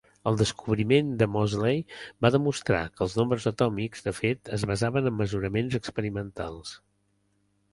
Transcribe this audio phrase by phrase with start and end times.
[0.29, 1.83] El descobriment de Moseley
[2.25, 6.75] va demostrar que els nombres atòmics, de fet, es basaven en mesuraments experimentals.